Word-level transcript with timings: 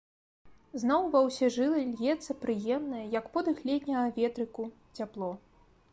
Зноў 0.83 1.03
ва 1.15 1.19
ўсе 1.27 1.49
жылы 1.57 1.83
льецца 1.91 2.37
прыемнае, 2.45 3.03
як 3.19 3.29
подых 3.35 3.57
летняга 3.71 4.09
ветрыку, 4.19 4.63
цяпло. 5.01 5.31